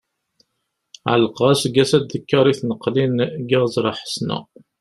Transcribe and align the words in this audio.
Ɛelqeɣ 1.11 1.47
aseggas-a 1.53 1.99
dekkeṛ 2.01 2.45
i 2.51 2.53
tneqlin 2.59 3.13
deg 3.35 3.49
Iɣzeṛ 3.55 3.85
Ḥesna. 3.99 4.39